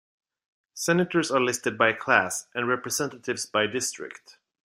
[0.73, 4.39] Senators are listed by class, and Representatives by district.